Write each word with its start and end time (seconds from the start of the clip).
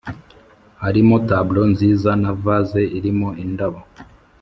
harimo 0.83 1.15
tableau 1.29 1.65
nziza 1.73 2.11
na 2.23 2.31
Vase 2.43 2.81
irimo 2.97 3.29
indabo 3.43 3.79